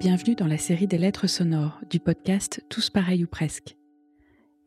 Bienvenue 0.00 0.34
dans 0.34 0.46
la 0.46 0.56
série 0.56 0.86
des 0.86 0.96
lettres 0.96 1.26
sonores 1.26 1.78
du 1.90 2.00
podcast 2.00 2.64
Tous 2.70 2.88
pareils 2.88 3.22
ou 3.22 3.26
presque. 3.26 3.76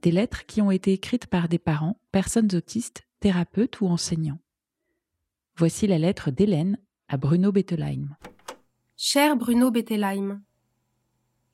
Des 0.04 0.12
lettres 0.12 0.46
qui 0.46 0.62
ont 0.62 0.70
été 0.70 0.94
écrites 0.94 1.26
par 1.26 1.50
des 1.50 1.58
parents, 1.58 2.00
personnes 2.12 2.54
autistes, 2.54 3.08
thérapeutes 3.20 3.82
ou 3.82 3.88
enseignants. 3.88 4.38
Voici 5.58 5.88
la 5.88 5.98
lettre 5.98 6.30
d'Hélène 6.30 6.78
à 7.08 7.18
Bruno 7.18 7.52
Bettelheim. 7.52 8.16
Cher 8.96 9.36
Bruno 9.36 9.72
Bettelheim, 9.72 10.44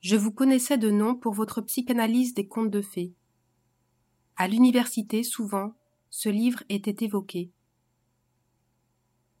je 0.00 0.16
vous 0.16 0.30
connaissais 0.30 0.76
de 0.76 0.90
nom 0.90 1.14
pour 1.14 1.32
votre 1.32 1.62
psychanalyse 1.62 2.34
des 2.34 2.46
contes 2.46 2.70
de 2.70 2.82
fées. 2.82 3.14
À 4.36 4.46
l'université, 4.46 5.22
souvent, 5.22 5.72
ce 6.10 6.28
livre 6.28 6.62
était 6.68 7.02
évoqué. 7.02 7.50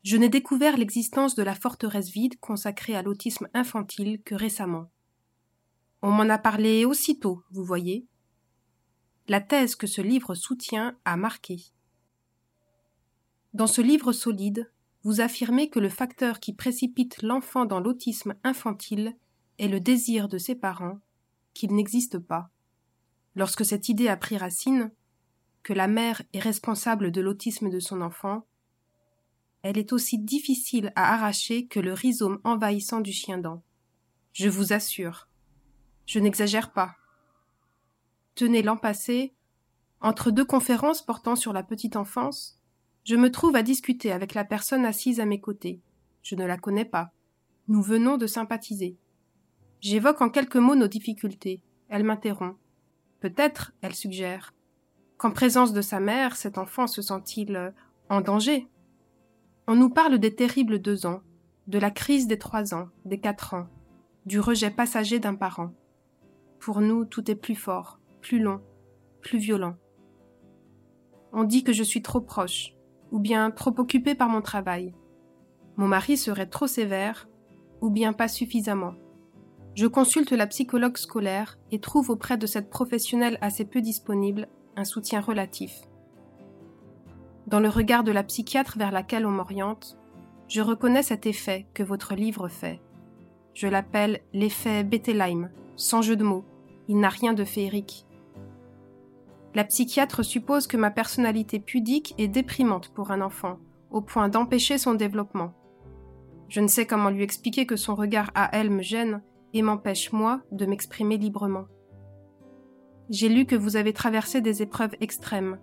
Je 0.02 0.16
n'ai 0.16 0.28
découvert 0.30 0.76
l'existence 0.76 1.34
de 1.34 1.42
la 1.42 1.54
forteresse 1.54 2.10
vide 2.10 2.38
consacrée 2.40 2.96
à 2.96 3.02
l'autisme 3.02 3.48
infantile 3.52 4.22
que 4.22 4.34
récemment. 4.34 4.90
On 6.02 6.10
m'en 6.10 6.28
a 6.30 6.38
parlé 6.38 6.86
aussitôt, 6.86 7.42
vous 7.50 7.64
voyez. 7.64 8.06
La 9.28 9.40
thèse 9.40 9.76
que 9.76 9.86
ce 9.86 10.00
livre 10.00 10.34
soutient 10.34 10.96
a 11.04 11.16
marqué. 11.16 11.58
Dans 13.52 13.66
ce 13.66 13.82
livre 13.82 14.12
solide, 14.12 14.70
vous 15.02 15.20
affirmez 15.20 15.68
que 15.68 15.78
le 15.78 15.88
facteur 15.88 16.40
qui 16.40 16.54
précipite 16.54 17.22
l'enfant 17.22 17.66
dans 17.66 17.80
l'autisme 17.80 18.34
infantile 18.44 19.16
est 19.58 19.68
le 19.68 19.80
désir 19.80 20.28
de 20.28 20.38
ses 20.38 20.54
parents, 20.54 20.98
qu'il 21.52 21.74
n'existe 21.74 22.18
pas. 22.18 22.50
Lorsque 23.34 23.64
cette 23.64 23.88
idée 23.88 24.08
a 24.08 24.16
pris 24.16 24.38
racine, 24.38 24.92
que 25.62 25.72
la 25.74 25.88
mère 25.88 26.22
est 26.32 26.40
responsable 26.40 27.10
de 27.10 27.20
l'autisme 27.20 27.68
de 27.68 27.80
son 27.80 28.00
enfant, 28.00 28.46
elle 29.62 29.78
est 29.78 29.92
aussi 29.92 30.18
difficile 30.18 30.92
à 30.96 31.14
arracher 31.14 31.66
que 31.66 31.80
le 31.80 31.92
rhizome 31.92 32.40
envahissant 32.44 33.00
du 33.00 33.12
chien-dent. 33.12 33.62
Je 34.32 34.48
vous 34.48 34.72
assure. 34.72 35.28
Je 36.06 36.18
n'exagère 36.18 36.72
pas. 36.72 36.96
Tenez 38.34 38.62
l'an 38.62 38.76
passé, 38.76 39.34
entre 40.00 40.30
deux 40.30 40.44
conférences 40.44 41.02
portant 41.02 41.36
sur 41.36 41.52
la 41.52 41.62
petite 41.62 41.96
enfance, 41.96 42.58
je 43.04 43.16
me 43.16 43.30
trouve 43.30 43.56
à 43.56 43.62
discuter 43.62 44.12
avec 44.12 44.34
la 44.34 44.44
personne 44.44 44.84
assise 44.84 45.20
à 45.20 45.26
mes 45.26 45.40
côtés. 45.40 45.80
Je 46.22 46.34
ne 46.36 46.46
la 46.46 46.56
connais 46.56 46.84
pas. 46.84 47.12
Nous 47.68 47.82
venons 47.82 48.16
de 48.16 48.26
sympathiser. 48.26 48.96
J'évoque 49.80 50.20
en 50.20 50.30
quelques 50.30 50.56
mots 50.56 50.74
nos 50.74 50.88
difficultés. 50.88 51.62
Elle 51.88 52.04
m'interrompt. 52.04 52.58
Peut-être, 53.20 53.72
elle 53.82 53.94
suggère, 53.94 54.54
qu'en 55.18 55.30
présence 55.30 55.72
de 55.72 55.82
sa 55.82 56.00
mère, 56.00 56.36
cet 56.36 56.56
enfant 56.56 56.86
se 56.86 57.02
sent-il 57.02 57.56
euh, 57.56 57.70
en 58.08 58.20
danger? 58.20 58.68
On 59.70 59.76
nous 59.76 59.88
parle 59.88 60.18
des 60.18 60.34
terribles 60.34 60.80
deux 60.80 61.06
ans, 61.06 61.20
de 61.68 61.78
la 61.78 61.92
crise 61.92 62.26
des 62.26 62.40
trois 62.40 62.74
ans, 62.74 62.88
des 63.04 63.20
quatre 63.20 63.54
ans, 63.54 63.68
du 64.26 64.40
rejet 64.40 64.68
passager 64.68 65.20
d'un 65.20 65.36
parent. 65.36 65.70
Pour 66.58 66.80
nous, 66.80 67.04
tout 67.04 67.30
est 67.30 67.36
plus 67.36 67.54
fort, 67.54 68.00
plus 68.20 68.40
long, 68.40 68.60
plus 69.20 69.38
violent. 69.38 69.76
On 71.32 71.44
dit 71.44 71.62
que 71.62 71.72
je 71.72 71.84
suis 71.84 72.02
trop 72.02 72.20
proche, 72.20 72.74
ou 73.12 73.20
bien 73.20 73.52
trop 73.52 73.72
occupée 73.78 74.16
par 74.16 74.28
mon 74.28 74.40
travail. 74.40 74.92
Mon 75.76 75.86
mari 75.86 76.16
serait 76.16 76.48
trop 76.48 76.66
sévère, 76.66 77.28
ou 77.80 77.90
bien 77.90 78.12
pas 78.12 78.26
suffisamment. 78.26 78.94
Je 79.76 79.86
consulte 79.86 80.32
la 80.32 80.48
psychologue 80.48 80.96
scolaire 80.96 81.60
et 81.70 81.78
trouve 81.78 82.10
auprès 82.10 82.36
de 82.36 82.46
cette 82.46 82.70
professionnelle 82.70 83.38
assez 83.40 83.64
peu 83.64 83.80
disponible 83.82 84.48
un 84.74 84.84
soutien 84.84 85.20
relatif. 85.20 85.80
Dans 87.50 87.58
le 87.58 87.68
regard 87.68 88.04
de 88.04 88.12
la 88.12 88.22
psychiatre 88.22 88.78
vers 88.78 88.92
laquelle 88.92 89.26
on 89.26 89.32
m'oriente, 89.32 89.98
je 90.46 90.60
reconnais 90.60 91.02
cet 91.02 91.26
effet 91.26 91.66
que 91.74 91.82
votre 91.82 92.14
livre 92.14 92.46
fait. 92.46 92.80
Je 93.54 93.66
l'appelle 93.66 94.20
l'effet 94.32 94.84
Bettelheim, 94.84 95.50
sans 95.74 96.00
jeu 96.00 96.14
de 96.14 96.22
mots. 96.22 96.44
Il 96.86 97.00
n'a 97.00 97.08
rien 97.08 97.32
de 97.32 97.44
féerique. 97.44 98.06
La 99.56 99.64
psychiatre 99.64 100.24
suppose 100.24 100.68
que 100.68 100.76
ma 100.76 100.92
personnalité 100.92 101.58
pudique 101.58 102.14
est 102.18 102.28
déprimante 102.28 102.90
pour 102.90 103.10
un 103.10 103.20
enfant, 103.20 103.58
au 103.90 104.00
point 104.00 104.28
d'empêcher 104.28 104.78
son 104.78 104.94
développement. 104.94 105.52
Je 106.48 106.60
ne 106.60 106.68
sais 106.68 106.86
comment 106.86 107.10
lui 107.10 107.24
expliquer 107.24 107.66
que 107.66 107.74
son 107.74 107.96
regard 107.96 108.30
à 108.36 108.56
elle 108.56 108.70
me 108.70 108.82
gêne 108.82 109.22
et 109.54 109.62
m'empêche, 109.62 110.12
moi, 110.12 110.40
de 110.52 110.66
m'exprimer 110.66 111.16
librement. 111.16 111.64
J'ai 113.08 113.28
lu 113.28 113.44
que 113.44 113.56
vous 113.56 113.74
avez 113.74 113.92
traversé 113.92 114.40
des 114.40 114.62
épreuves 114.62 114.94
extrêmes, 115.00 115.58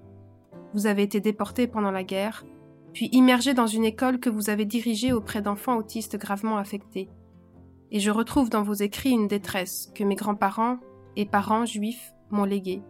vous 0.74 0.88
avez 0.88 1.04
été 1.04 1.20
déporté 1.20 1.68
pendant 1.68 1.92
la 1.92 2.04
guerre, 2.04 2.46
puis 2.94 3.10
immergé 3.12 3.54
dans 3.54 3.68
une 3.68 3.86
école 3.86 4.20
que 4.20 4.30
vous 4.30 4.50
avez 4.50 4.66
dirigée 4.66 5.14
auprès 5.14 5.42
d'enfants 5.42 5.78
autistes 5.78 6.18
gravement 6.18 6.58
affectés. 6.58 7.10
Et 7.92 8.00
je 8.00 8.12
retrouve 8.12 8.50
dans 8.50 8.64
vos 8.64 8.74
écrits 8.74 9.12
une 9.12 9.28
détresse 9.28 9.92
que 9.96 10.04
mes 10.04 10.16
grands-parents 10.16 10.80
et 11.16 11.26
parents 11.26 11.66
juifs 11.66 12.14
m'ont 12.32 12.44
léguée. 12.44 12.82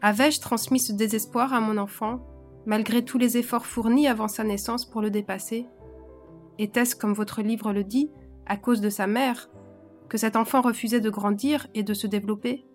Avais-je 0.00 0.40
transmis 0.40 0.80
ce 0.80 0.92
désespoir 0.92 1.52
à 1.52 1.60
mon 1.60 1.76
enfant, 1.76 2.20
malgré 2.66 3.04
tous 3.04 3.18
les 3.18 3.36
efforts 3.36 3.66
fournis 3.66 4.06
avant 4.06 4.28
sa 4.28 4.44
naissance 4.44 4.84
pour 4.84 5.00
le 5.00 5.10
dépasser? 5.10 5.66
Était-ce, 6.58 6.94
comme 6.94 7.14
votre 7.14 7.42
livre 7.42 7.72
le 7.72 7.84
dit, 7.84 8.10
à 8.46 8.56
cause 8.56 8.80
de 8.80 8.90
sa 8.90 9.06
mère, 9.06 9.50
que 10.08 10.18
cet 10.18 10.36
enfant 10.36 10.60
refusait 10.60 11.00
de 11.00 11.10
grandir 11.10 11.66
et 11.74 11.82
de 11.82 11.94
se 11.94 12.06
développer? 12.06 12.66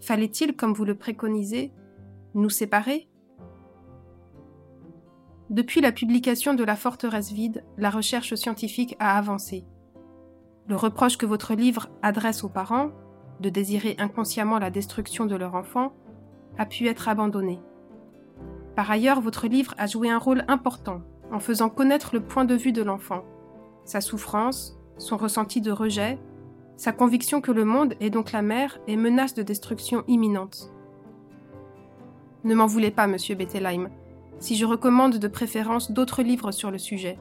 Fallait-il, 0.00 0.56
comme 0.56 0.74
vous 0.74 0.84
le 0.84 0.96
préconisez, 0.96 1.72
nous 2.34 2.50
séparer? 2.50 3.08
Depuis 5.50 5.80
la 5.80 5.92
publication 5.92 6.54
de 6.54 6.64
La 6.64 6.76
forteresse 6.76 7.30
vide, 7.30 7.64
la 7.76 7.90
recherche 7.90 8.34
scientifique 8.34 8.96
a 8.98 9.18
avancé. 9.18 9.66
Le 10.66 10.76
reproche 10.76 11.18
que 11.18 11.26
votre 11.26 11.54
livre 11.54 11.90
adresse 12.00 12.42
aux 12.44 12.48
parents, 12.48 12.90
de 13.40 13.50
désirer 13.50 13.96
inconsciemment 13.98 14.58
la 14.58 14.70
destruction 14.70 15.26
de 15.26 15.36
leur 15.36 15.54
enfant, 15.54 15.92
a 16.56 16.64
pu 16.64 16.86
être 16.86 17.08
abandonné. 17.08 17.60
Par 18.76 18.90
ailleurs, 18.90 19.20
votre 19.20 19.46
livre 19.46 19.74
a 19.76 19.86
joué 19.86 20.08
un 20.10 20.18
rôle 20.18 20.44
important 20.48 21.02
en 21.30 21.40
faisant 21.40 21.68
connaître 21.68 22.14
le 22.14 22.22
point 22.22 22.44
de 22.44 22.54
vue 22.54 22.72
de 22.72 22.82
l'enfant, 22.82 23.24
sa 23.84 24.00
souffrance, 24.00 24.78
son 24.96 25.16
ressenti 25.16 25.60
de 25.60 25.72
rejet, 25.72 26.18
sa 26.76 26.92
conviction 26.92 27.40
que 27.40 27.52
le 27.52 27.64
monde, 27.64 27.94
et 28.00 28.10
donc 28.10 28.32
la 28.32 28.42
mère, 28.42 28.78
est 28.88 28.96
menace 28.96 29.34
de 29.34 29.42
destruction 29.42 30.04
imminente. 30.08 30.71
Ne 32.44 32.54
m'en 32.54 32.66
voulez 32.66 32.90
pas, 32.90 33.06
monsieur 33.06 33.34
Bettelheim, 33.34 33.88
si 34.40 34.56
je 34.56 34.66
recommande 34.66 35.18
de 35.18 35.28
préférence 35.28 35.92
d'autres 35.92 36.22
livres 36.22 36.50
sur 36.50 36.70
le 36.70 36.78
sujet. 36.78 37.18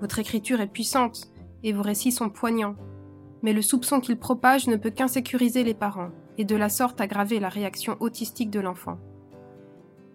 Votre 0.00 0.20
écriture 0.20 0.60
est 0.60 0.68
puissante 0.68 1.32
et 1.62 1.72
vos 1.72 1.82
récits 1.82 2.12
sont 2.12 2.30
poignants, 2.30 2.76
mais 3.42 3.52
le 3.52 3.62
soupçon 3.62 4.00
qu'il 4.00 4.18
propage 4.18 4.68
ne 4.68 4.76
peut 4.76 4.90
qu'insécuriser 4.90 5.64
les 5.64 5.74
parents 5.74 6.10
et 6.38 6.44
de 6.44 6.56
la 6.56 6.68
sorte 6.68 7.00
aggraver 7.00 7.40
la 7.40 7.48
réaction 7.48 7.96
autistique 8.00 8.50
de 8.50 8.60
l'enfant. 8.60 8.98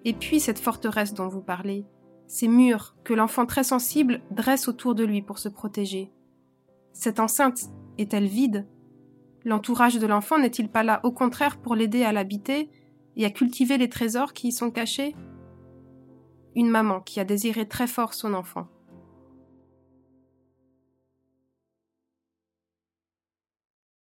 Et 0.06 0.14
puis 0.14 0.40
cette 0.40 0.60
forteresse 0.60 1.14
dont 1.14 1.28
vous 1.28 1.42
parlez, 1.42 1.86
ces 2.28 2.48
murs 2.48 2.96
que 3.04 3.14
l'enfant 3.14 3.46
très 3.46 3.64
sensible 3.64 4.22
dresse 4.32 4.68
autour 4.68 4.96
de 4.96 5.04
lui 5.04 5.22
pour 5.22 5.40
se 5.40 5.50
protéger. 5.50 6.12
Cette 6.94 7.20
enceinte 7.20 7.70
est-elle 7.98 8.28
vide? 8.28 8.66
L'entourage 9.44 10.00
de 10.00 10.08
l'enfant 10.08 10.40
n'est-il 10.40 10.70
pas 10.70 10.84
là 10.84 11.02
au 11.04 11.12
contraire 11.12 11.58
pour 11.58 11.76
l'aider 11.76 12.04
à 12.04 12.12
l'habiter 12.12 12.70
et 13.16 13.26
à 13.26 13.30
cultiver 13.30 13.78
les 13.78 13.90
trésors 13.90 14.34
qui 14.34 14.50
y 14.50 14.52
sont 14.52 14.72
cachés 14.72 15.16
Une 16.56 16.70
maman 16.70 17.02
qui 17.02 17.20
a 17.20 17.26
désiré 17.26 17.68
très 17.68 17.88
fort 17.88 18.14
son 18.14 18.34
enfant. 18.34 18.68